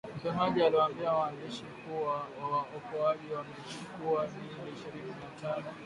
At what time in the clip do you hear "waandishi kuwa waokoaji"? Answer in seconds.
1.13-3.27